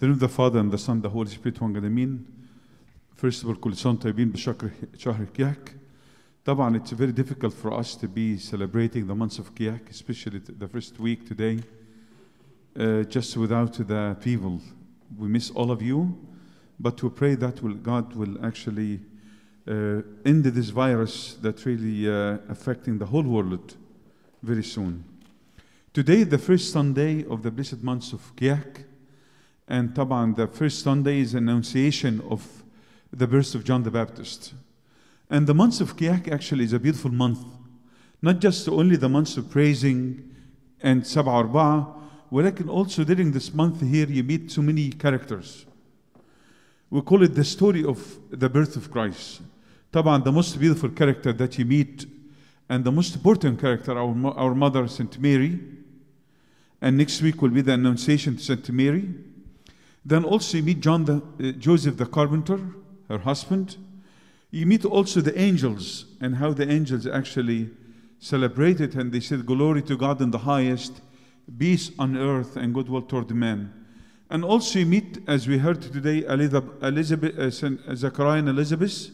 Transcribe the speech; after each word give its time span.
the 0.00 0.06
name 0.06 0.12
of 0.12 0.20
the 0.20 0.28
Father 0.28 0.58
and 0.58 0.70
the 0.70 0.78
Son 0.78 0.96
and 0.96 1.02
the 1.02 1.08
Holy 1.08 1.28
Spirit 1.28 1.60
one 1.60 1.72
God 1.72 1.84
Amen. 1.84 2.26
First 3.14 3.42
of 3.42 3.48
all 3.48 3.56
كل 3.56 3.76
سنة 3.76 3.98
طيبين 3.98 4.32
بشكر 4.32 4.70
شهر 4.96 5.24
كياك. 5.34 5.76
طبعا 6.44 6.76
it's 6.76 6.92
very 6.92 7.12
difficult 7.12 7.52
for 7.52 7.72
us 7.72 7.96
to 7.96 8.06
be 8.06 8.36
celebrating 8.38 9.06
the 9.06 9.14
months 9.14 9.38
of 9.38 9.54
Kiyak, 9.54 9.90
especially 9.90 10.38
the 10.38 10.68
first 10.68 11.00
week 11.00 11.26
today, 11.26 11.58
uh, 12.78 13.02
just 13.04 13.36
without 13.36 13.72
the 13.72 14.16
people. 14.20 14.60
We 15.18 15.28
miss 15.28 15.50
all 15.50 15.70
of 15.70 15.80
you, 15.82 16.16
but 16.78 17.02
we 17.02 17.08
pray 17.08 17.34
that 17.36 17.62
will, 17.62 17.74
God 17.74 18.14
will 18.14 18.44
actually 18.44 19.00
uh, 19.66 20.02
end 20.24 20.44
this 20.44 20.68
virus 20.70 21.34
that 21.42 21.64
really 21.64 22.08
uh, 22.08 22.38
affecting 22.48 22.98
the 22.98 23.06
whole 23.06 23.22
world 23.22 23.74
very 24.42 24.62
soon. 24.62 25.04
Today, 25.92 26.24
the 26.24 26.38
first 26.38 26.70
Sunday 26.70 27.24
of 27.24 27.42
the 27.42 27.50
blessed 27.50 27.82
months 27.82 28.12
of 28.12 28.36
Kiyak, 28.36 28.84
and 29.68 29.94
طبعا 29.94 30.36
the 30.36 30.46
first 30.46 30.82
Sunday 30.82 31.20
is 31.20 31.34
annunciation 31.34 32.20
of 32.30 32.62
the 33.12 33.26
birth 33.26 33.54
of 33.54 33.64
John 33.64 33.82
the 33.82 33.90
Baptist. 33.90 34.54
And 35.28 35.46
the 35.46 35.54
month 35.54 35.80
of 35.80 35.96
Kiyak 35.96 36.30
actually 36.30 36.64
is 36.64 36.72
a 36.72 36.78
beautiful 36.78 37.10
month. 37.10 37.44
Not 38.22 38.40
just 38.40 38.68
only 38.68 38.96
the 38.96 39.08
months 39.08 39.36
of 39.36 39.50
praising 39.50 40.34
and 40.80 41.02
Sab'a 41.02 41.44
Arba'a, 41.44 41.94
ولكن 42.30 42.68
also 42.68 43.04
during 43.04 43.32
this 43.32 43.52
month 43.52 43.80
here 43.80 44.06
you 44.06 44.22
meet 44.22 44.50
so 44.50 44.62
many 44.62 44.90
characters. 44.90 45.66
We 46.90 47.00
call 47.00 47.22
it 47.22 47.34
the 47.34 47.44
story 47.44 47.84
of 47.84 48.18
the 48.30 48.48
birth 48.48 48.76
of 48.76 48.90
Christ. 48.90 49.42
طبعا 49.92 50.24
the 50.24 50.32
most 50.32 50.58
beautiful 50.58 50.90
character 50.90 51.32
that 51.32 51.58
you 51.58 51.64
meet 51.64 52.06
and 52.68 52.84
the 52.84 52.92
most 52.92 53.14
important 53.14 53.60
character, 53.60 53.96
our, 53.96 54.14
mo- 54.14 54.32
our 54.32 54.54
mother, 54.54 54.86
St. 54.88 55.18
Mary. 55.20 55.58
And 56.80 56.96
next 56.98 57.22
week 57.22 57.40
will 57.40 57.50
be 57.50 57.62
the 57.62 57.72
Annunciation 57.72 58.36
to 58.36 58.42
St. 58.42 58.70
Mary. 58.70 59.08
Then 60.03 60.23
also 60.23 60.57
you 60.57 60.63
meet 60.63 60.79
John 60.79 61.05
the, 61.05 61.21
uh, 61.39 61.51
Joseph 61.53 61.97
the 61.97 62.05
carpenter, 62.05 62.59
her 63.07 63.19
husband. 63.19 63.77
You 64.49 64.65
meet 64.65 64.83
also 64.83 65.21
the 65.21 65.39
angels 65.39 66.05
and 66.19 66.35
how 66.35 66.53
the 66.53 66.69
angels 66.69 67.05
actually 67.05 67.69
celebrated 68.19 68.95
and 68.95 69.11
they 69.11 69.19
said, 69.19 69.45
Glory 69.45 69.81
to 69.83 69.95
God 69.95 70.21
in 70.21 70.31
the 70.31 70.39
highest, 70.39 71.01
peace 71.57 71.91
on 71.99 72.17
earth 72.17 72.57
and 72.57 72.73
goodwill 72.73 73.03
toward 73.03 73.29
men. 73.31 73.73
And 74.29 74.45
also 74.45 74.79
you 74.79 74.85
meet, 74.85 75.19
as 75.27 75.47
we 75.47 75.57
heard 75.57 75.81
today, 75.81 76.23
Elizabeth, 76.25 76.83
Elizabeth, 76.83 77.37
uh, 77.37 77.95
Zechariah 77.95 78.39
and 78.39 78.49
Elizabeth, 78.49 79.09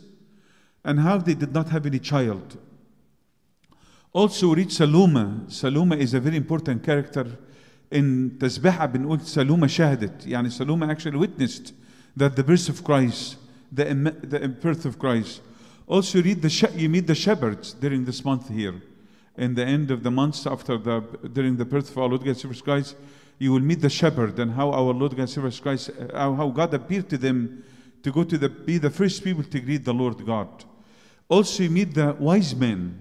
and 0.83 0.99
how 0.99 1.17
they 1.17 1.33
did 1.33 1.53
not 1.53 1.69
have 1.69 1.85
any 1.85 1.99
child. 1.99 2.57
Also 4.13 4.53
read 4.53 4.69
Saluma. 4.69 5.45
Saluma 5.47 5.97
is 5.97 6.13
a 6.13 6.19
very 6.19 6.37
important 6.37 6.83
character 6.83 7.37
in 7.90 8.30
تسبحة 8.40 8.86
بنقول 8.86 9.20
سلومة 9.20 9.66
شهدت 9.66 10.26
يعني 10.26 10.50
سلومة 10.50 10.86
actually 10.94 11.16
witnessed 11.16 11.72
that 12.16 12.36
the 12.36 12.42
birth 12.42 12.68
of 12.68 12.82
Christ 12.84 13.36
the, 13.70 13.88
im- 13.90 14.16
the 14.22 14.48
birth 14.48 14.84
of 14.84 14.98
Christ 14.98 15.40
also 15.86 16.22
read 16.22 16.42
the 16.42 16.48
she- 16.50 16.70
you 16.74 16.88
meet 16.88 17.06
the 17.06 17.14
shepherds 17.14 17.74
during 17.74 18.04
this 18.04 18.24
month 18.24 18.48
here 18.48 18.82
in 19.36 19.54
the 19.54 19.64
end 19.64 19.90
of 19.90 20.02
the 20.02 20.10
months 20.10 20.46
after 20.46 20.76
the 20.78 21.00
during 21.32 21.56
the 21.56 21.64
birth 21.64 21.90
of 21.90 21.98
our 21.98 22.08
Lord 22.08 22.24
Jesus 22.24 22.60
Christ 22.62 22.96
you 23.38 23.52
will 23.52 23.60
meet 23.60 23.80
the 23.80 23.90
shepherd 23.90 24.38
and 24.38 24.52
how 24.52 24.70
our 24.70 24.92
Lord 24.94 25.16
Jesus 25.16 25.60
Christ 25.60 25.90
uh, 25.90 26.16
how 26.18 26.34
how 26.34 26.48
God 26.48 26.72
appeared 26.74 27.08
to 27.10 27.18
them 27.18 27.64
to 28.02 28.10
go 28.10 28.24
to 28.24 28.38
the 28.38 28.48
be 28.48 28.78
the 28.78 28.90
first 28.90 29.22
people 29.24 29.44
to 29.44 29.60
greet 29.60 29.84
the 29.84 29.94
Lord 29.94 30.24
God 30.26 30.48
also 31.28 31.62
you 31.62 31.70
meet 31.70 31.94
the 31.94 32.14
wise 32.18 32.54
men 32.54 32.98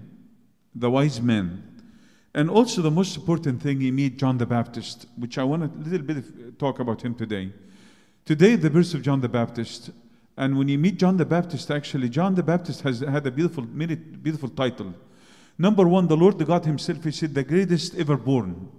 the 0.74 0.90
wise 0.90 1.20
men. 1.20 1.62
And 2.33 2.49
also 2.49 2.81
the 2.81 2.91
most 2.91 3.15
important 3.15 3.61
thing, 3.61 3.81
you 3.81 3.91
meet 3.91 4.17
John 4.17 4.37
the 4.37 4.45
Baptist, 4.45 5.07
which 5.17 5.37
I 5.37 5.43
want 5.43 5.63
a 5.63 5.89
little 5.89 6.05
bit 6.05 6.17
of 6.17 6.57
talk 6.57 6.79
about 6.79 7.01
him 7.01 7.15
today. 7.15 7.51
Today, 8.25 8.55
the 8.55 8.69
birth 8.69 8.93
of 8.93 9.01
John 9.01 9.21
the 9.21 9.29
Baptist. 9.29 9.89
And 10.35 10.57
when 10.57 10.67
you 10.67 10.77
meet 10.77 10.97
John 10.97 11.17
the 11.17 11.25
Baptist, 11.25 11.71
actually, 11.71 12.09
John 12.09 12.35
the 12.35 12.43
Baptist 12.43 12.81
has 12.81 12.99
had 12.99 13.25
a 13.25 13.31
beautiful, 13.31 13.63
beautiful 13.63 14.49
title. 14.49 14.93
Number 15.57 15.87
one, 15.87 16.07
the 16.07 16.17
Lord 16.17 16.45
God 16.45 16.65
Himself, 16.65 17.03
He 17.03 17.11
said, 17.11 17.33
the 17.33 17.43
greatest 17.43 17.95
ever 17.95 18.17
born. 18.17 18.69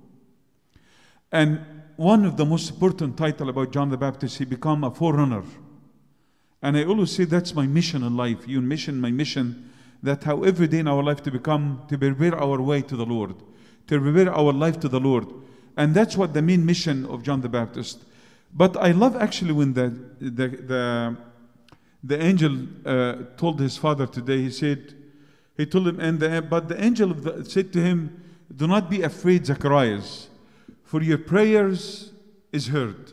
And 1.32 1.60
one 1.96 2.24
of 2.24 2.36
the 2.36 2.46
most 2.46 2.70
important 2.70 3.16
title 3.16 3.48
about 3.48 3.72
John 3.72 3.90
the 3.90 3.96
Baptist, 3.96 4.38
he 4.38 4.44
become 4.44 4.84
a 4.84 4.90
forerunner. 4.90 5.42
And 6.62 6.76
I 6.76 6.84
always 6.84 7.10
say 7.10 7.24
that's 7.24 7.54
my 7.54 7.66
mission 7.66 8.04
in 8.04 8.16
life. 8.16 8.46
Your 8.46 8.62
mission, 8.62 9.00
my 9.00 9.10
mission, 9.10 9.72
that 10.02 10.24
how 10.24 10.42
every 10.42 10.68
day 10.68 10.78
in 10.78 10.88
our 10.88 11.02
life 11.02 11.22
to 11.24 11.30
become, 11.30 11.82
to 11.88 11.98
prepare 11.98 12.38
our 12.40 12.60
way 12.60 12.82
to 12.82 12.96
the 12.96 13.06
Lord, 13.06 13.34
to 13.88 14.00
prepare 14.00 14.32
our 14.32 14.52
life 14.52 14.78
to 14.80 14.88
the 14.88 15.00
Lord. 15.00 15.26
And 15.76 15.94
that's 15.94 16.16
what 16.16 16.34
the 16.34 16.42
main 16.42 16.64
mission 16.64 17.06
of 17.06 17.22
John 17.22 17.40
the 17.40 17.48
Baptist. 17.48 18.04
But 18.54 18.76
I 18.76 18.92
love 18.92 19.16
actually 19.16 19.52
when 19.52 19.74
the, 19.74 19.88
the, 20.20 20.48
the, 20.48 21.16
the 22.02 22.22
angel 22.22 22.66
uh, 22.84 23.16
told 23.36 23.60
his 23.60 23.76
father 23.76 24.06
today, 24.06 24.42
he 24.42 24.50
said, 24.50 24.94
he 25.56 25.66
told 25.66 25.88
him, 25.88 26.00
and 26.00 26.20
the, 26.20 26.40
but 26.40 26.68
the 26.68 26.82
angel 26.82 27.12
the, 27.12 27.44
said 27.44 27.72
to 27.72 27.80
him, 27.80 28.22
Do 28.54 28.66
not 28.66 28.88
be 28.88 29.02
afraid, 29.02 29.46
Zacharias, 29.46 30.28
for 30.84 31.02
your 31.02 31.18
prayers 31.18 32.12
is 32.52 32.68
heard. 32.68 33.12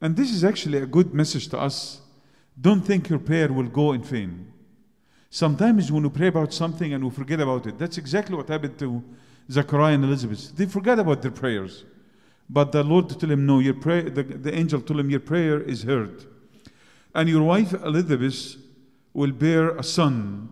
And 0.00 0.16
this 0.16 0.32
is 0.32 0.44
actually 0.44 0.78
a 0.78 0.86
good 0.86 1.12
message 1.12 1.48
to 1.48 1.58
us. 1.58 2.00
Don't 2.60 2.82
think 2.82 3.08
your 3.08 3.18
prayer 3.18 3.52
will 3.52 3.68
go 3.68 3.92
in 3.92 4.02
vain. 4.02 4.52
Sometimes 5.29 5.91
when 5.91 6.03
we 6.03 6.09
pray 6.09 6.27
about 6.27 6.53
something 6.53 6.93
and 6.93 7.03
we 7.03 7.09
forget 7.09 7.39
about 7.39 7.65
it, 7.65 7.79
that's 7.79 7.97
exactly 7.97 8.35
what 8.35 8.49
happened 8.49 8.77
to 8.79 9.03
Zechariah 9.49 9.95
and 9.95 10.03
Elizabeth. 10.03 10.55
They 10.55 10.67
forgot 10.67 10.99
about 10.99 11.21
their 11.21 11.31
prayers. 11.31 11.85
But 12.49 12.71
the 12.71 12.83
Lord 12.83 13.09
told 13.09 13.31
him, 13.31 13.45
No, 13.45 13.59
your 13.59 13.73
prayer, 13.73 14.09
the, 14.09 14.23
the 14.23 14.53
angel 14.53 14.81
told 14.81 14.99
him, 14.99 15.09
Your 15.09 15.19
prayer 15.19 15.59
is 15.59 15.83
heard. 15.83 16.25
And 17.15 17.29
your 17.29 17.43
wife 17.43 17.73
Elizabeth 17.73 18.57
will 19.13 19.31
bear 19.31 19.75
a 19.77 19.83
son, 19.83 20.49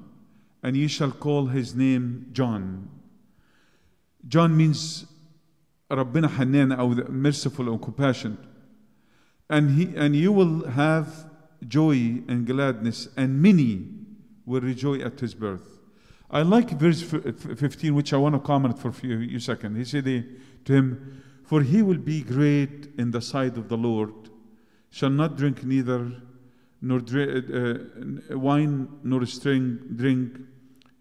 and 0.63 0.75
you 0.77 0.87
shall 0.87 1.11
call 1.11 1.47
his 1.47 1.75
name 1.75 2.27
John. 2.31 2.89
John 4.27 4.55
means 4.55 5.05
ربنا 5.91 6.27
حنان 6.27 6.71
أو 6.71 6.95
the 6.95 7.11
merciful 7.11 7.69
or 7.69 7.79
compassionate. 7.79 8.39
And, 9.49 9.71
he, 9.71 9.95
and 9.95 10.15
you 10.15 10.31
will 10.31 10.69
have 10.69 11.25
joy 11.67 12.21
and 12.27 12.47
gladness, 12.47 13.09
and 13.17 13.41
many 13.41 13.83
will 14.46 14.60
rejoice 14.60 15.02
at 15.02 15.20
his 15.20 15.34
birth. 15.34 15.80
I 16.30 16.42
like 16.42 16.70
verse 16.70 17.02
f- 17.02 17.26
f- 17.26 17.58
15, 17.58 17.94
which 17.94 18.12
I 18.12 18.16
want 18.16 18.34
to 18.34 18.40
comment 18.40 18.78
for 18.78 18.88
a 18.88 18.92
few, 18.92 19.38
seconds. 19.38 19.76
He 19.76 19.84
said 19.84 20.08
eh, 20.08 20.22
to 20.64 20.72
him, 20.72 21.22
For 21.44 21.62
he 21.62 21.82
will 21.82 21.98
be 21.98 22.22
great 22.22 22.88
in 22.96 23.10
the 23.10 23.20
sight 23.20 23.56
of 23.56 23.68
the 23.68 23.76
Lord, 23.76 24.12
shall 24.90 25.10
not 25.10 25.36
drink 25.36 25.62
neither 25.62 26.10
nor 26.80 26.98
uh, 26.98 28.36
wine 28.36 28.88
nor 29.02 29.26
string 29.26 29.78
drink. 29.94 30.38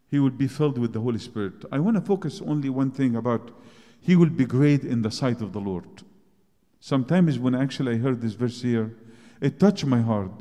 He 0.10 0.20
will 0.20 0.32
be 0.32 0.48
filled 0.48 0.78
with 0.78 0.94
the 0.94 1.02
Holy 1.02 1.20
Spirit. 1.20 1.66
I 1.72 1.80
want 1.80 1.96
to 1.96 2.02
focus 2.02 2.42
only 2.46 2.70
one 2.70 2.92
thing 2.92 3.16
about 3.16 3.52
he 4.00 4.16
will 4.16 4.30
be 4.30 4.46
great 4.46 4.84
in 4.84 5.02
the 5.02 5.12
sight 5.12 5.42
of 5.42 5.52
the 5.52 5.60
Lord. 5.60 6.04
Sometimes 6.80 7.40
when 7.40 7.56
actually 7.56 7.94
I 7.94 7.98
heard 7.98 8.22
this 8.22 8.34
verse 8.34 8.62
here, 8.62 8.96
it 9.42 9.60
touched 9.60 9.86
my 9.86 10.02
heart. 10.02 10.32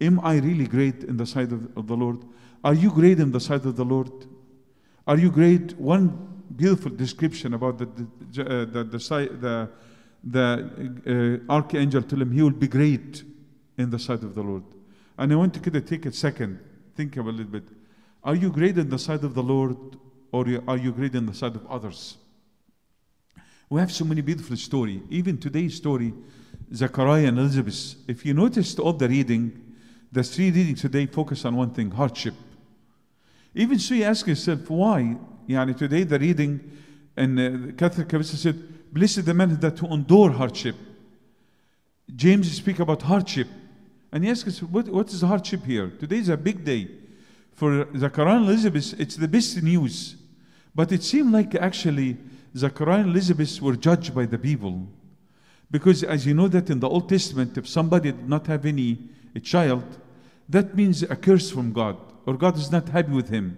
Am 0.00 0.20
I 0.20 0.36
really 0.36 0.66
great 0.66 1.04
in 1.04 1.16
the 1.16 1.26
sight 1.26 1.52
of, 1.52 1.76
of 1.76 1.86
the 1.86 1.96
Lord? 1.96 2.24
Are 2.64 2.74
you 2.74 2.90
great 2.90 3.20
in 3.20 3.32
the 3.32 3.40
sight 3.40 3.64
of 3.64 3.76
the 3.76 3.84
Lord? 3.84 4.10
Are 5.06 5.18
you 5.18 5.30
great? 5.30 5.78
One 5.78 6.42
beautiful 6.56 6.90
description 6.90 7.54
about 7.54 7.78
the 7.78 7.86
the 7.86 8.42
uh, 8.42 8.64
the, 8.64 8.84
the, 8.84 8.98
the, 9.42 9.70
the 10.24 11.40
uh, 11.48 11.52
archangel 11.52 12.02
told 12.02 12.22
him 12.22 12.32
he 12.32 12.42
will 12.42 12.50
be 12.50 12.68
great 12.68 13.24
in 13.78 13.90
the 13.90 13.98
sight 13.98 14.22
of 14.22 14.34
the 14.34 14.42
Lord. 14.42 14.64
And 15.18 15.32
I 15.32 15.36
want 15.36 15.54
to 15.54 15.80
take 15.80 16.06
a 16.06 16.12
second, 16.12 16.60
think 16.96 17.16
of 17.16 17.26
a 17.26 17.30
little 17.30 17.52
bit. 17.52 17.68
Are 18.22 18.34
you 18.34 18.50
great 18.50 18.78
in 18.78 18.88
the 18.88 18.98
sight 18.98 19.22
of 19.24 19.34
the 19.34 19.42
Lord, 19.42 19.76
or 20.32 20.46
are 20.68 20.76
you 20.76 20.92
great 20.92 21.14
in 21.14 21.26
the 21.26 21.34
sight 21.34 21.56
of 21.56 21.66
others? 21.66 22.16
We 23.68 23.80
have 23.80 23.92
so 23.92 24.04
many 24.04 24.20
beautiful 24.20 24.56
story. 24.56 25.02
Even 25.10 25.38
today's 25.38 25.76
story, 25.76 26.12
Zechariah 26.74 27.26
and 27.26 27.38
Elizabeth. 27.38 27.94
If 28.08 28.26
you 28.26 28.34
noticed 28.34 28.78
all 28.78 28.92
the 28.92 29.08
reading, 29.08 29.69
the 30.12 30.22
three 30.22 30.50
readings 30.50 30.80
today 30.80 31.06
focus 31.06 31.44
on 31.44 31.56
one 31.56 31.70
thing: 31.70 31.90
hardship. 31.90 32.34
Even 33.54 33.78
so, 33.78 33.94
you 33.94 34.04
ask 34.04 34.26
yourself, 34.26 34.68
why? 34.70 35.16
Yani 35.48 35.76
today 35.76 36.04
the 36.04 36.18
reading, 36.18 36.60
and 37.16 37.40
uh, 37.40 37.72
Catholic 37.72 38.08
Cabeza 38.08 38.36
said, 38.36 38.92
"Blessed 38.92 39.24
the 39.24 39.34
man 39.34 39.58
that 39.60 39.76
to 39.76 39.86
endure 39.86 40.30
hardship." 40.30 40.76
James 42.14 42.50
speak 42.52 42.78
about 42.80 43.02
hardship, 43.02 43.48
and 44.12 44.24
he 44.24 44.30
ask 44.30 44.46
us, 44.46 44.62
what, 44.62 44.88
what 44.88 45.08
is 45.12 45.20
hardship 45.20 45.64
here? 45.64 45.90
Today 45.90 46.18
is 46.18 46.28
a 46.28 46.36
big 46.36 46.64
day 46.64 46.88
for 47.52 47.86
Zechariah 47.96 48.36
and 48.36 48.46
Elizabeth. 48.46 48.98
It's 48.98 49.16
the 49.16 49.28
best 49.28 49.62
news, 49.62 50.16
but 50.74 50.92
it 50.92 51.02
seemed 51.02 51.32
like 51.32 51.54
actually 51.54 52.16
Zechariah 52.56 53.00
and 53.02 53.10
Elizabeth 53.10 53.60
were 53.62 53.76
judged 53.76 54.14
by 54.14 54.26
the 54.26 54.38
people. 54.38 54.88
Because 55.70 56.02
as 56.02 56.26
you 56.26 56.34
know 56.34 56.48
that 56.48 56.68
in 56.68 56.80
the 56.80 56.88
Old 56.88 57.08
Testament, 57.08 57.56
if 57.56 57.68
somebody 57.68 58.10
did 58.10 58.28
not 58.28 58.48
have 58.48 58.66
any 58.66 58.98
a 59.34 59.40
child, 59.40 59.84
that 60.48 60.74
means 60.74 61.02
a 61.02 61.16
curse 61.16 61.50
from 61.50 61.72
God, 61.72 61.96
or 62.26 62.36
God 62.36 62.56
is 62.56 62.70
not 62.70 62.88
happy 62.88 63.12
with 63.12 63.28
him. 63.28 63.56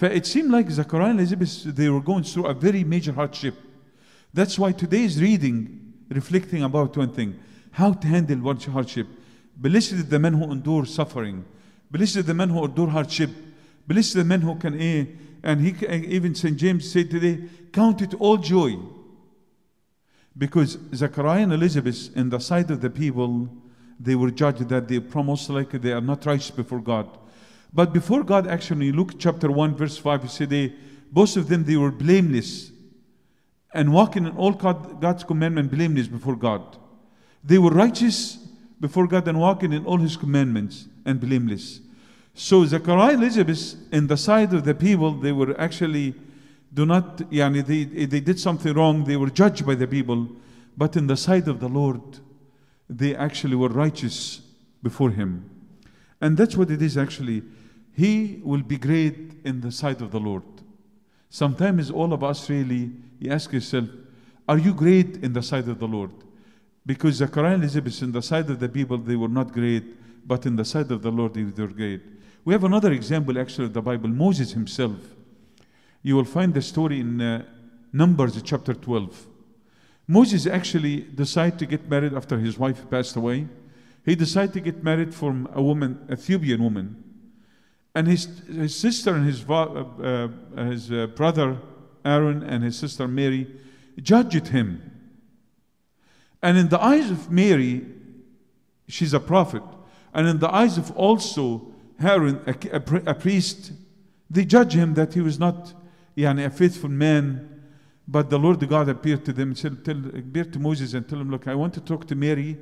It 0.00 0.26
seemed 0.26 0.50
like 0.50 0.70
Zechariah 0.70 1.10
and 1.10 1.20
Elizabeth, 1.20 1.64
they 1.64 1.88
were 1.88 2.00
going 2.00 2.24
through 2.24 2.46
a 2.46 2.54
very 2.54 2.84
major 2.84 3.12
hardship. 3.12 3.54
That's 4.32 4.58
why 4.58 4.72
today's 4.72 5.20
reading, 5.20 5.92
reflecting 6.08 6.62
about 6.62 6.96
one 6.96 7.12
thing, 7.12 7.38
how 7.72 7.92
to 7.92 8.06
handle 8.06 8.38
what 8.38 8.64
hardship. 8.64 9.06
Blessed 9.56 9.92
is 9.92 10.08
the 10.08 10.18
man 10.18 10.34
who 10.34 10.50
endure 10.50 10.86
suffering. 10.86 11.44
Blessed 11.90 12.16
is 12.16 12.24
the 12.24 12.34
man 12.34 12.48
who 12.48 12.64
endure 12.64 12.88
hardship. 12.88 13.30
Blessed 13.86 14.08
is 14.08 14.14
the 14.14 14.24
man 14.24 14.40
who 14.40 14.54
can, 14.56 14.80
eh, 14.80 15.04
and 15.42 15.60
he 15.60 15.74
even 15.86 16.34
St. 16.34 16.56
James 16.56 16.90
said 16.90 17.10
today, 17.10 17.44
count 17.72 18.00
it 18.00 18.14
all 18.14 18.36
joy. 18.36 18.78
Because 20.36 20.78
Zechariah 20.94 21.42
and 21.42 21.52
Elizabeth, 21.52 22.16
in 22.16 22.30
the 22.30 22.38
sight 22.38 22.70
of 22.70 22.80
the 22.80 22.90
people, 22.90 23.48
they 24.00 24.14
were 24.14 24.30
judged 24.30 24.68
that 24.68 24.88
they 24.88 24.98
promised 24.98 25.50
like 25.50 25.70
they 25.70 25.92
are 25.92 26.00
not 26.00 26.24
righteous 26.24 26.50
before 26.50 26.80
God. 26.80 27.06
But 27.72 27.92
before 27.92 28.24
God, 28.24 28.46
actually, 28.46 28.90
Luke 28.90 29.12
chapter 29.18 29.50
1, 29.50 29.74
verse 29.76 29.98
5, 29.98 30.22
he 30.22 30.28
said 30.28 30.50
they, 30.50 30.74
both 31.12 31.36
of 31.36 31.48
them, 31.48 31.64
they 31.64 31.76
were 31.76 31.90
blameless 31.90 32.70
and 33.72 33.92
walking 33.92 34.26
in 34.26 34.36
all 34.36 34.52
God, 34.52 35.00
God's 35.00 35.22
commandment 35.22 35.70
blameless 35.70 36.08
before 36.08 36.34
God. 36.34 36.78
They 37.44 37.58
were 37.58 37.70
righteous 37.70 38.38
before 38.80 39.06
God 39.06 39.28
and 39.28 39.38
walking 39.38 39.72
in 39.72 39.84
all 39.84 39.98
his 39.98 40.16
commandments 40.16 40.88
and 41.04 41.20
blameless. 41.20 41.80
So 42.34 42.64
Zechariah 42.64 43.14
Elizabeth, 43.14 43.76
in 43.92 44.06
the 44.06 44.16
sight 44.16 44.52
of 44.52 44.64
the 44.64 44.74
people, 44.74 45.12
they 45.12 45.32
were 45.32 45.58
actually 45.60 46.14
do 46.72 46.86
not, 46.86 47.18
yani 47.30 47.66
they, 47.66 47.84
they 48.06 48.20
did 48.20 48.38
something 48.38 48.72
wrong, 48.74 49.04
they 49.04 49.16
were 49.16 49.30
judged 49.30 49.66
by 49.66 49.74
the 49.74 49.86
people, 49.86 50.28
but 50.76 50.96
in 50.96 51.06
the 51.06 51.16
sight 51.16 51.48
of 51.48 51.60
the 51.60 51.68
Lord, 51.68 52.00
they 52.90 53.14
actually 53.14 53.54
were 53.54 53.68
righteous 53.68 54.42
before 54.82 55.10
him. 55.10 55.48
And 56.20 56.36
that's 56.36 56.56
what 56.56 56.70
it 56.70 56.82
is 56.82 56.98
actually. 56.98 57.42
He 57.92 58.40
will 58.42 58.62
be 58.62 58.76
great 58.76 59.34
in 59.44 59.60
the 59.60 59.70
sight 59.70 60.00
of 60.00 60.10
the 60.10 60.18
Lord. 60.18 60.42
Sometimes 61.28 61.90
all 61.90 62.12
of 62.12 62.24
us 62.24 62.50
really, 62.50 62.90
you 63.20 63.30
ask 63.30 63.52
yourself, 63.52 63.86
are 64.48 64.58
you 64.58 64.74
great 64.74 65.18
in 65.18 65.32
the 65.32 65.42
sight 65.42 65.68
of 65.68 65.78
the 65.78 65.86
Lord? 65.86 66.10
Because 66.84 67.16
Zechariah 67.16 67.54
and 67.54 67.62
Elizabeth, 67.62 68.02
in 68.02 68.10
the 68.10 68.22
sight 68.22 68.50
of 68.50 68.58
the 68.58 68.68
people, 68.68 68.98
they 68.98 69.14
were 69.14 69.28
not 69.28 69.52
great, 69.52 69.84
but 70.26 70.44
in 70.44 70.56
the 70.56 70.64
sight 70.64 70.90
of 70.90 71.02
the 71.02 71.10
Lord, 71.10 71.34
they 71.34 71.62
were 71.62 71.68
great. 71.68 72.02
We 72.44 72.52
have 72.54 72.64
another 72.64 72.90
example 72.90 73.38
actually 73.38 73.66
of 73.66 73.74
the 73.74 73.82
Bible, 73.82 74.08
Moses 74.08 74.52
himself. 74.52 74.96
You 76.02 76.16
will 76.16 76.24
find 76.24 76.52
the 76.52 76.62
story 76.62 77.00
in 77.00 77.20
uh, 77.20 77.44
Numbers 77.92 78.40
chapter 78.42 78.74
12. 78.74 79.26
Moses 80.10 80.44
actually 80.44 81.02
decided 81.02 81.56
to 81.60 81.66
get 81.66 81.88
married 81.88 82.14
after 82.14 82.36
his 82.36 82.58
wife 82.58 82.90
passed 82.90 83.14
away. 83.14 83.46
He 84.04 84.16
decided 84.16 84.52
to 84.54 84.60
get 84.60 84.82
married 84.82 85.14
from 85.14 85.48
a 85.54 85.62
woman, 85.62 86.04
a 86.08 86.14
Ethiopian 86.14 86.64
woman. 86.64 87.04
And 87.94 88.08
his, 88.08 88.26
his 88.48 88.74
sister 88.74 89.14
and 89.14 89.24
his, 89.24 89.48
uh, 89.48 89.54
uh, 89.54 90.28
his 90.64 90.90
uh, 90.90 91.06
brother 91.14 91.58
Aaron 92.04 92.42
and 92.42 92.64
his 92.64 92.76
sister 92.76 93.06
Mary 93.06 93.54
judged 94.02 94.48
him. 94.48 94.82
And 96.42 96.58
in 96.58 96.70
the 96.70 96.82
eyes 96.82 97.08
of 97.08 97.30
Mary, 97.30 97.86
she's 98.88 99.14
a 99.14 99.20
prophet. 99.20 99.62
And 100.12 100.26
in 100.26 100.40
the 100.40 100.52
eyes 100.52 100.76
of 100.76 100.90
also 100.96 101.72
Aaron, 102.02 102.40
a, 102.46 102.76
a, 102.76 103.10
a 103.12 103.14
priest, 103.14 103.70
they 104.28 104.44
judge 104.44 104.72
him 104.72 104.94
that 104.94 105.14
he 105.14 105.20
was 105.20 105.38
not 105.38 105.72
yani, 106.16 106.46
a 106.46 106.50
faithful 106.50 106.90
man. 106.90 107.49
But 108.09 108.29
the 108.29 108.37
Lord 108.37 108.67
God 108.69 108.87
appeared 108.87 109.25
to 109.25 109.33
them, 109.33 109.55
said, 109.55 109.83
tell, 109.83 109.97
appeared 109.97 110.53
to 110.53 110.59
Moses 110.59 110.93
and 110.93 111.07
tell 111.07 111.19
him, 111.19 111.31
look, 111.31 111.47
I 111.47 111.55
want 111.55 111.73
to 111.73 111.81
talk 111.81 112.05
to 112.07 112.15
Mary 112.15 112.57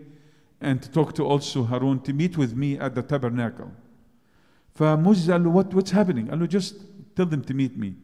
and 0.62 0.82
to 0.82 0.90
talk 0.90 1.14
to 1.16 1.26
also 1.26 1.64
Harun 1.64 2.00
to 2.02 2.14
meet 2.14 2.38
with 2.38 2.56
me 2.56 2.80
at 2.80 2.96
the 2.96 3.02
tabernacle. 3.04 3.72
فموسى 4.76 5.32
قال 5.32 5.44
له 5.44 5.52
what, 5.52 5.74
what's 5.74 5.92
happening؟ 5.92 6.28
قال 6.28 6.40
له 6.40 6.48
just 6.48 6.76
tell 7.16 7.26
them 7.26 7.44
to 7.44 7.54
meet 7.54 7.78
me. 7.78 7.96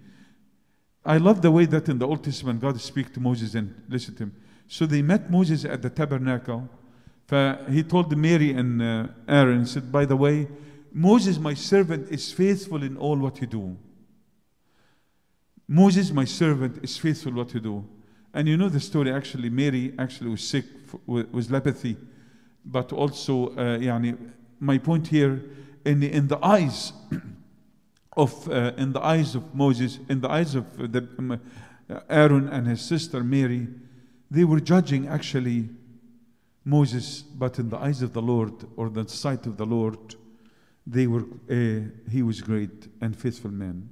I 1.05 1.17
love 1.17 1.41
the 1.41 1.49
way 1.49 1.65
that 1.65 1.87
in 1.87 1.97
the 1.97 2.05
Old 2.05 2.23
Testament 2.23 2.59
God 2.59 2.79
speaks 2.81 3.09
to 3.11 3.19
Moses 3.19 3.55
and 3.55 3.73
listen 3.87 4.15
to 4.15 4.23
him. 4.23 4.35
So 4.67 4.85
they 4.85 5.01
met 5.01 5.31
Moses 5.31 5.65
at 5.65 5.81
the 5.81 5.89
tabernacle. 5.89 6.69
He 7.69 7.83
told 7.83 8.15
Mary 8.17 8.51
and 8.51 8.81
uh, 8.81 9.07
Aaron, 9.27 9.65
said, 9.65 9.91
by 9.91 10.05
the 10.05 10.15
way, 10.15 10.47
Moses, 10.91 11.39
my 11.39 11.53
servant, 11.53 12.09
is 12.09 12.31
faithful 12.31 12.83
in 12.83 12.97
all 12.97 13.17
what 13.17 13.39
you 13.39 13.47
do. 13.47 13.77
Moses, 15.67 16.11
my 16.11 16.25
servant, 16.25 16.83
is 16.83 16.97
faithful 16.97 17.33
what 17.33 17.53
you 17.53 17.59
do. 17.59 17.85
And 18.33 18.47
you 18.47 18.57
know 18.57 18.69
the 18.69 18.79
story 18.79 19.11
actually, 19.11 19.49
Mary 19.49 19.93
actually 19.97 20.29
was 20.31 20.41
sick 20.41 20.65
f- 20.87 20.99
with, 21.05 21.29
with 21.29 21.49
leprosy. 21.49 21.97
But 22.65 22.91
also, 22.91 23.49
uh, 23.49 23.77
يعني, 23.79 24.17
my 24.59 24.77
point 24.77 25.07
here, 25.07 25.41
in 25.85 25.99
the, 25.99 26.11
in 26.11 26.27
the 26.27 26.43
eyes 26.43 26.93
of 28.17 28.49
uh, 28.49 28.73
in 28.77 28.91
the 28.91 29.01
eyes 29.01 29.35
of 29.35 29.55
Moses, 29.55 29.99
in 30.09 30.21
the 30.21 30.29
eyes 30.29 30.55
of 30.55 30.65
the, 30.77 31.07
um, 31.17 31.39
Aaron 32.09 32.47
and 32.49 32.67
his 32.67 32.81
sister 32.81 33.23
Mary, 33.23 33.67
they 34.29 34.43
were 34.43 34.59
judging 34.59 35.07
actually 35.07 35.69
Moses, 36.65 37.21
but 37.21 37.57
in 37.57 37.69
the 37.69 37.77
eyes 37.77 38.01
of 38.01 38.13
the 38.13 38.21
Lord 38.21 38.53
or 38.75 38.89
the 38.89 39.07
sight 39.07 39.45
of 39.45 39.57
the 39.57 39.65
Lord, 39.65 40.15
they 40.85 41.07
were 41.07 41.23
uh, 41.49 41.87
he 42.11 42.21
was 42.21 42.41
great 42.41 42.87
and 43.01 43.15
faithful 43.15 43.51
man. 43.51 43.89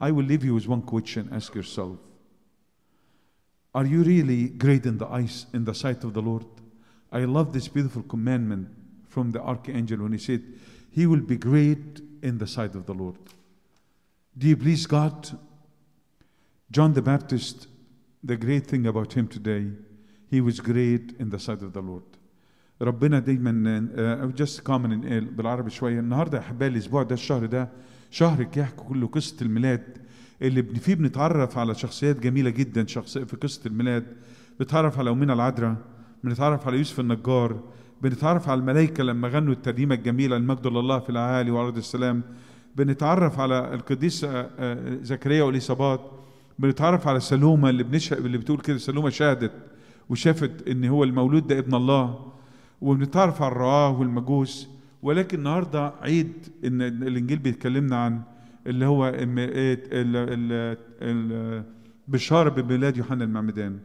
I 0.00 0.10
will 0.10 0.24
leave 0.24 0.44
you 0.44 0.54
with 0.54 0.66
one 0.66 0.82
question. 0.82 1.28
Ask 1.32 1.54
yourself: 1.54 1.98
Are 3.74 3.86
you 3.86 4.02
really 4.02 4.48
great 4.48 4.86
in 4.86 4.98
the 4.98 5.06
eyes 5.06 5.46
in 5.52 5.64
the 5.64 5.74
sight 5.74 6.04
of 6.04 6.12
the 6.12 6.22
Lord? 6.22 6.46
I 7.12 7.24
love 7.24 7.52
this 7.52 7.68
beautiful 7.68 8.02
commandment 8.02 8.68
from 9.08 9.32
the 9.32 9.40
archangel 9.42 9.98
when 9.98 10.12
he 10.12 10.18
said, 10.18 10.42
He 10.90 11.06
will 11.06 11.20
be 11.20 11.36
great 11.36 12.00
in 12.22 12.38
the 12.38 12.46
sight 12.46 12.74
of 12.74 12.86
the 12.86 12.94
Lord. 12.94 13.16
Do 14.36 14.48
you 14.48 14.56
please 14.56 14.86
God? 14.86 15.38
John 16.70 16.94
the 16.94 17.02
Baptist, 17.02 17.66
the 18.24 18.36
great 18.36 18.66
thing 18.66 18.86
about 18.86 19.12
him 19.12 19.28
today, 19.28 19.66
he 20.30 20.40
was 20.40 20.58
great 20.60 21.12
in 21.18 21.28
the 21.28 21.38
sight 21.38 21.60
of 21.62 21.74
the 21.74 21.82
Lord. 21.82 22.04
ربنا 22.80 23.18
دايما 23.18 24.32
uh, 24.32 24.32
just 24.34 24.64
common 24.64 24.92
in 24.92 25.24
بالعربي 25.36 25.70
شويه 25.70 26.00
النهارده 26.00 26.38
يا 26.38 26.42
احبائي 26.42 26.72
الاسبوع 26.72 27.02
ده 27.02 27.14
الشهر 27.14 27.46
ده 27.46 27.68
شهر 28.11 28.41
يحكي 28.41 28.75
كله 28.75 29.07
قصة 29.07 29.35
الميلاد. 29.41 29.97
اللي 30.41 30.63
فيه 30.63 30.95
بنتعرف 30.95 31.57
على 31.57 31.75
شخصيات 31.75 32.19
جميلة 32.19 32.49
جدا 32.49 32.87
شخصيه 32.87 33.23
في 33.23 33.35
قصة 33.35 33.61
الميلاد. 33.65 34.05
بنتعرف 34.59 34.99
على 34.99 35.09
امنا 35.09 35.33
العذراء 35.33 35.75
بنتعرف 36.23 36.67
على 36.67 36.77
يوسف 36.77 36.99
النجار 36.99 37.59
بنتعرف 38.01 38.49
على 38.49 38.59
الملائكة 38.59 39.03
لما 39.03 39.27
غنوا 39.27 39.53
الترنيمه 39.53 39.95
الجميلة 39.95 40.37
المجد 40.37 40.67
لله 40.67 40.99
في 40.99 41.09
العالي 41.09 41.51
وارض 41.51 41.77
السلام. 41.77 42.23
بنتعرف 42.75 43.39
على 43.39 43.73
القديس 43.73 44.23
آه، 44.23 44.49
آه، 44.59 44.97
زكريا 45.01 45.43
واليصابات 45.43 46.01
بنتعرف 46.59 47.07
على 47.07 47.19
سلومة 47.19 47.69
اللي 47.69 47.83
بنشهد 47.83 48.25
اللي 48.25 48.37
بتقول 48.37 48.59
كده 48.59 48.77
سلومة 48.77 49.09
شهدت 49.09 49.51
وشافت 50.09 50.67
إن 50.67 50.85
هو 50.85 51.03
المولود 51.03 51.47
ده 51.47 51.59
ابن 51.59 51.75
الله. 51.75 52.31
وبنتعرف 52.81 53.41
على 53.41 53.51
الرعاه 53.51 53.99
والمجوس. 53.99 54.69
ولكن 55.01 55.37
النهارده 55.37 55.93
عيد 56.01 56.33
إن 56.65 56.81
الإنجيل 56.81 57.39
بيتكلمنا 57.39 57.95
عن 57.95 58.21
اللي 58.67 58.85
هو 58.85 59.07
إيه 59.07 60.77
بشاره 62.07 62.49
بميلاد 62.49 62.97
يوحنا 62.97 63.23
المعمدان. 63.23 63.79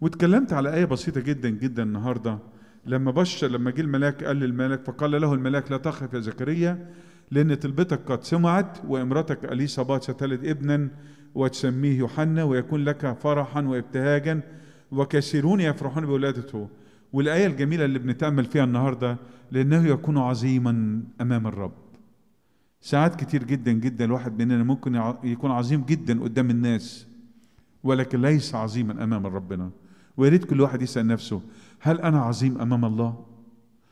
واتكلمت 0.00 0.52
على 0.52 0.74
آية 0.74 0.84
بسيطة 0.84 1.20
جدا 1.20 1.48
جدا 1.48 1.82
النهارده. 1.82 2.38
لما 2.86 3.10
بشر 3.10 3.46
لما 3.46 3.70
جه 3.70 3.80
الملاك 3.80 4.24
قال 4.24 4.36
للملك 4.36 4.84
فقال 4.84 5.10
له 5.20 5.34
الملاك 5.34 5.70
لا 5.70 5.76
تخف 5.76 6.14
يا 6.14 6.20
زكريا 6.20 6.88
لأن 7.30 7.54
طلبتك 7.54 8.00
قد 8.12 8.22
سمعت 8.24 8.78
وإمرتك 8.88 9.52
اليصابات 9.52 10.02
ستلد 10.02 10.44
ابنا 10.44 10.88
وتسميه 11.34 11.98
يوحنا 11.98 12.44
ويكون 12.44 12.84
لك 12.84 13.16
فرحا 13.22 13.62
وابتهاجا 13.62 14.40
وكثيرون 14.92 15.60
يفرحون 15.60 16.06
بولادته. 16.06 16.68
والآية 17.12 17.46
الجميلة 17.46 17.84
اللي 17.84 17.98
بنتأمل 17.98 18.44
فيها 18.44 18.64
النهارده 18.64 19.16
لأنه 19.52 19.86
يكون 19.86 20.18
عظيما 20.18 21.02
أمام 21.20 21.46
الرب. 21.46 21.72
ساعات 22.80 23.20
كتير 23.20 23.44
جدا 23.44 23.72
جدا 23.72 24.04
الواحد 24.04 24.42
مننا 24.42 24.64
ممكن 24.64 24.94
يكون 25.24 25.50
عظيم 25.50 25.84
جدا 25.84 26.22
قدام 26.22 26.50
الناس 26.50 27.06
ولكن 27.82 28.22
ليس 28.22 28.54
عظيما 28.54 29.04
أمام 29.04 29.26
ربنا. 29.26 29.70
ويا 30.16 30.30
ريت 30.30 30.44
كل 30.44 30.60
واحد 30.60 30.82
يسأل 30.82 31.06
نفسه 31.06 31.40
هل 31.80 32.00
أنا 32.00 32.20
عظيم 32.20 32.60
أمام 32.60 32.84
الله؟ 32.84 33.24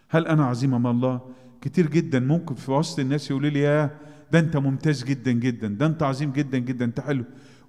هل 0.08 0.26
أنا 0.26 0.44
عظيم 0.44 0.74
أمام 0.74 0.96
الله؟ 0.96 1.20
كتير 1.60 1.86
جدا 1.90 2.20
ممكن 2.20 2.54
في 2.54 2.70
وسط 2.70 2.98
الناس 2.98 3.30
يقولوا 3.30 3.50
لي 3.50 3.60
يا 3.60 3.90
ده 4.32 4.38
أنت 4.38 4.56
ممتاز 4.56 5.04
جدا 5.04 5.32
جدا 5.32 5.68
ده 5.68 5.86
أنت 5.86 6.02
عظيم 6.02 6.32
جدا 6.32 6.58
جدا 6.58 6.84
أنت 6.84 7.00
حلو. 7.00 7.24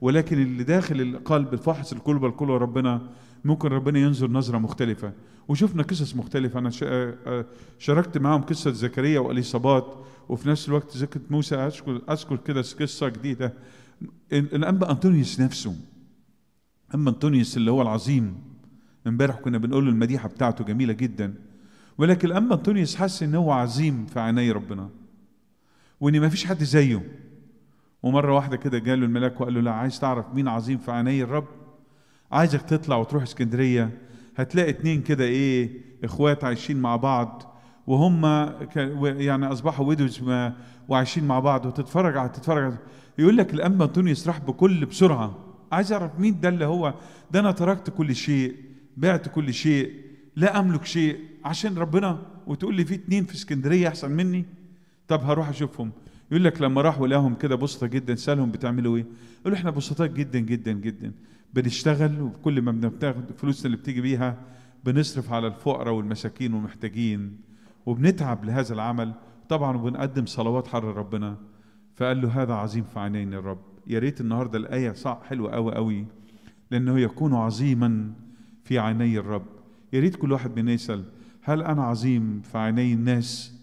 ولكن 0.06 0.42
اللي 0.42 0.64
داخل 0.64 1.02
القلب 1.02 1.54
الفحص 1.54 1.94
القلوب 1.94 2.26
الكل 2.26 2.48
ربنا 2.48 3.02
ممكن 3.46 3.68
ربنا 3.70 4.00
ينظر 4.00 4.32
نظرة 4.32 4.58
مختلفة. 4.58 5.12
وشفنا 5.48 5.84
قصص 5.84 6.16
مختلفة. 6.16 6.60
أنا 6.60 6.70
شا- 6.70 7.16
آه، 7.26 7.46
شاركت 7.80 8.18
معاهم 8.18 8.42
قصة 8.42 8.72
زكريا 8.72 9.20
وأليصابات 9.20 9.96
وفي 10.30 10.50
نفس 10.50 10.68
الوقت 10.68 10.98
ذكرت 10.98 11.32
موسى. 11.32 11.56
اذكر 11.56 12.02
أذكر 12.10 12.36
كده 12.36 12.62
قصة 12.62 13.10
جديدة. 13.10 13.54
ال- 14.34 14.56
الانبا 14.56 14.92
أنطونيوس 14.92 15.40
نفسه 15.40 15.76
أما 16.96 17.10
أنطونيوس 17.10 17.58
اللي 17.58 17.72
هو 17.72 17.82
العظيم 17.82 18.36
إمبارح 19.08 19.36
كنا 19.40 19.58
بنقول 19.58 19.88
المديحة 19.90 20.30
بتاعته 20.30 20.64
جميلة 20.66 20.94
جدا. 20.94 21.34
ولكن 21.98 22.28
الانبا 22.28 22.56
أنطونيوس 22.56 22.96
حس 22.96 23.24
إن 23.24 23.36
هو 23.36 23.52
عظيم 23.52 24.06
في 24.06 24.20
عيني 24.20 24.52
ربنا 24.52 24.90
وإن 26.02 26.20
ما 26.22 26.30
فيش 26.30 26.46
حد 26.46 26.64
زيه. 26.64 27.25
ومرة 28.06 28.34
واحدة 28.36 28.58
كده 28.58 28.80
جاله 28.80 29.06
الملاك 29.06 29.42
وقال 29.42 29.54
له 29.54 29.62
لا 29.62 29.72
عايز 29.72 30.00
تعرف 30.00 30.26
مين 30.34 30.48
عظيم 30.48 30.78
في 30.78 30.92
عيني 30.92 31.24
الرب؟ 31.24 31.48
عايزك 32.32 32.62
تطلع 32.62 32.96
وتروح 32.98 33.24
اسكندرية. 33.24 33.90
هتلاقي 34.38 34.70
اتنين 34.70 35.02
كده 35.02 35.24
إيه 35.24 35.82
إخوات 36.04 36.44
عايشين 36.44 36.78
مع 36.82 36.96
بعض 36.96 37.56
وهم 37.88 38.26
يعني 39.02 39.46
أصبحوا 39.46 39.86
ويدوز 39.86 40.22
وعايشين 40.90 41.24
مع 41.28 41.40
بعض 41.40 41.66
وتتفرج 41.66 42.18
على 42.18 42.30
تتفرج 42.30 42.74
يقول 43.18 43.38
لك 43.38 43.54
الانبا 43.54 43.86
انطونيوس 43.86 44.28
راح 44.28 44.40
بكل 44.40 44.86
بسرعة. 44.86 45.38
عايز 45.72 45.92
أعرف 45.94 46.20
مين 46.20 46.40
ده 46.40 46.50
اللي 46.50 46.66
هو 46.66 46.94
ده 47.32 47.40
أنا 47.40 47.52
تركت 47.52 47.90
كل 47.90 48.16
شيء 48.16 48.56
بعت 48.98 49.30
كل 49.30 49.54
شيء 49.54 49.94
لا 50.36 50.60
أملك 50.60 50.86
شيء 50.86 51.20
عشان 51.46 51.78
ربنا. 51.78 52.20
وتقول 52.48 52.76
لي 52.76 52.86
في 52.86 52.96
اتنين 52.96 53.26
في 53.26 53.36
اسكندرية 53.36 53.88
أحسن 53.88 54.12
مني؟ 54.12 54.46
طب 55.08 55.24
هروح 55.24 55.50
أشوفهم. 55.50 55.92
يقول 56.32 56.44
لك 56.44 56.62
لما 56.62 56.82
راحوا 56.82 57.08
لقاهم 57.08 57.36
كده 57.36 57.56
بسطة 57.56 57.88
جدا 57.88 58.16
سألهم 58.16 58.52
بتعملوا 58.52 58.98
إيه؟ 58.98 59.06
يقولوا 59.42 59.58
إحنا 59.58 59.70
بسطاء 59.70 60.08
جدا 60.08 60.40
جدا 60.40 60.72
جدا. 60.72 61.12
بنشتغل 61.54 62.22
وكل 62.22 62.62
ما 62.62 62.72
بناخد 62.72 63.32
فلوسنا 63.38 63.66
اللي 63.66 63.78
بتيجي 63.78 64.02
بيها 64.02 64.38
بنصرف 64.86 65.32
على 65.32 65.48
الفقراء 65.48 65.94
والمساكين 65.94 66.54
والمحتاجين 66.54 67.38
وبنتعب 67.86 68.46
لهذا 68.46 68.74
العمل 68.74 69.14
طبعا 69.50 69.78
وبنقدم 69.78 70.26
صلوات 70.26 70.68
حر 70.68 70.84
ربنا. 70.84 71.38
فقال 71.96 72.22
له 72.22 72.42
هذا 72.42 72.54
عظيم 72.54 72.84
في 72.84 73.00
عينين 73.00 73.34
الرب. 73.34 73.62
يا 73.88 74.00
ريت 74.00 74.22
النهارده 74.22 74.58
الآية 74.58 74.92
صح 74.92 75.22
حلوة 75.24 75.52
قوي 75.52 75.76
قوي 75.76 76.06
لأنه 76.72 77.00
يكون 77.00 77.34
عظيما 77.34 78.12
في 78.64 78.80
عيني 78.80 79.18
الرب. 79.20 79.46
يا 79.94 80.00
ريت 80.00 80.16
كل 80.16 80.32
واحد 80.32 80.60
منا 80.60 80.72
يسأل 80.72 81.04
هل 81.42 81.62
أنا 81.62 81.84
عظيم 81.84 82.42
في 82.42 82.58
عيني 82.58 82.94
الناس؟ 82.94 83.54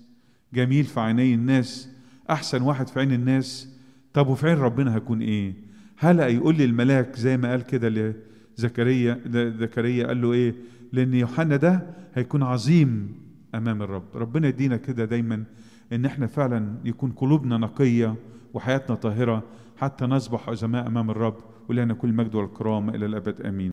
جميل 0.54 0.84
في 0.84 1.00
عيني 1.00 1.34
الناس؟ 1.34 1.88
أحسن 2.30 2.62
واحد 2.62 2.88
في 2.88 3.00
عين 3.00 3.12
الناس. 3.12 3.68
طب 4.12 4.28
وفي 4.28 4.48
عين 4.48 4.58
ربنا 4.58 4.96
هكون 4.96 5.20
إيه؟ 5.22 5.54
هل 5.96 6.20
هيقول 6.20 6.56
لي 6.56 6.64
الملاك 6.64 7.16
زي 7.16 7.36
ما 7.36 7.50
قال 7.50 7.62
كده 7.62 8.14
لزكريا 8.58 9.20
زكريا 9.58 10.06
قال 10.06 10.22
له 10.22 10.32
إيه؟ 10.32 10.54
لأن 10.92 11.14
يوحنا 11.14 11.56
ده 11.56 11.82
هيكون 12.14 12.42
عظيم 12.42 13.12
أمام 13.54 13.82
الرب. 13.82 14.04
ربنا 14.14 14.48
يدينا 14.48 14.76
كده 14.76 15.04
دايما 15.04 15.44
إن 15.92 16.04
إحنا 16.04 16.26
فعلا 16.26 16.74
يكون 16.84 17.10
قلوبنا 17.10 17.56
نقية 17.58 18.14
وحياتنا 18.54 18.96
طاهرة 18.96 19.42
حتى 19.76 20.04
نصبح 20.04 20.48
عظماء 20.48 20.86
أمام 20.86 21.10
الرب 21.10 21.36
ولنا 21.68 21.94
كل 21.94 22.12
مجد 22.12 22.34
والكرام 22.34 22.90
إلى 22.90 23.06
الأبد. 23.06 23.40
آمين. 23.40 23.70